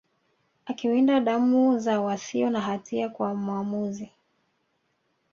akiwinda 0.65 1.19
damu 1.19 1.79
za 1.79 2.01
wasio 2.01 2.49
na 2.49 2.61
hatia 2.61 3.09
kwa 3.09 3.35
mwamuzi 3.35 4.11